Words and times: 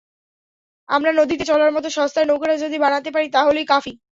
আমরা 0.89 1.11
নদীতে 1.13 1.43
চলার 1.45 1.71
মতো 1.73 1.87
সস্তায় 1.89 2.27
নৌকাটা 2.27 2.55
যদি 2.57 2.77
বানাতে 2.79 3.09
পারি, 3.15 3.27
তাহলেই 3.31 3.65
কাফি। 3.65 3.91